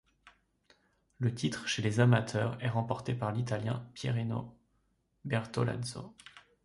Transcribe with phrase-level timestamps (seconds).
[1.19, 4.57] Le titre chez les amateurs est remporté par l'Italien Pierino
[5.25, 6.15] Bertolazzo.